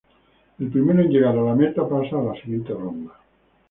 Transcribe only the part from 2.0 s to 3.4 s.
a la siguiente ronda.